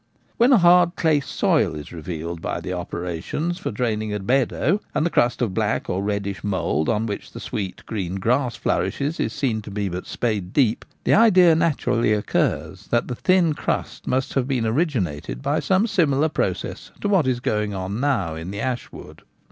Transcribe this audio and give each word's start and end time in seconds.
When 0.37 0.51
a 0.51 0.57
hard 0.57 0.95
clay 0.95 1.19
soil 1.19 1.75
is 1.75 1.91
revealed 1.91 2.41
by 2.41 2.59
the 2.59 2.73
opera 2.73 3.01
134 3.03 3.19
7>4* 3.21 3.21
Gamekeeper 3.21 3.35
at 3.35 3.39
Home. 3.39 3.47
tions 3.47 3.59
for 3.59 3.71
draining 3.71 4.13
a 4.15 4.19
meadow, 4.19 4.81
and 4.95 5.05
the 5.05 5.09
crust 5.11 5.43
of 5.43 5.53
black 5.53 5.91
or 5.91 6.01
reddish 6.01 6.43
mould 6.43 6.89
on 6.89 7.05
which 7.05 7.31
the 7.33 7.39
sweet 7.39 7.85
green 7.85 8.15
grass 8.15 8.55
flourishes 8.55 9.19
is 9.19 9.31
seen 9.31 9.61
to 9.61 9.69
be 9.69 9.89
but 9.89 10.07
spade 10.07 10.53
deep, 10.53 10.85
the 11.03 11.13
idea 11.13 11.53
naturally 11.53 12.13
occurs 12.13 12.87
that 12.87 13.07
that 13.09 13.15
thin 13.19 13.53
crust 13.53 14.07
must 14.07 14.33
have 14.33 14.47
been 14.47 14.65
originated 14.65 15.43
by 15.43 15.59
some 15.59 15.85
similar 15.85 16.29
process 16.29 16.89
to 16.99 17.07
what 17.07 17.27
is 17.27 17.37
now 17.37 17.41
going 17.51 17.75
on 17.75 18.03
in 18.39 18.49
the 18.49 18.59
ash 18.59 18.91
wood. 18.91 19.21